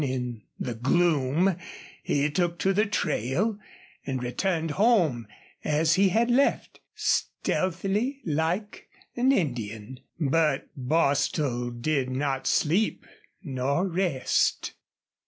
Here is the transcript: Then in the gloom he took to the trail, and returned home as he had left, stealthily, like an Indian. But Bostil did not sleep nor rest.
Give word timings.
Then 0.01 0.09
in 0.09 0.41
the 0.59 0.73
gloom 0.73 1.57
he 2.01 2.27
took 2.31 2.57
to 2.57 2.73
the 2.73 2.87
trail, 2.87 3.59
and 4.03 4.23
returned 4.23 4.71
home 4.71 5.27
as 5.63 5.93
he 5.93 6.09
had 6.09 6.31
left, 6.31 6.79
stealthily, 6.95 8.19
like 8.25 8.87
an 9.15 9.31
Indian. 9.31 9.99
But 10.19 10.69
Bostil 10.75 11.69
did 11.69 12.09
not 12.09 12.47
sleep 12.47 13.05
nor 13.43 13.87
rest. 13.87 14.73